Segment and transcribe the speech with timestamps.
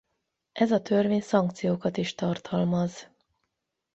[0.51, 3.09] Ez a törvény szankciókat is tartalmaz.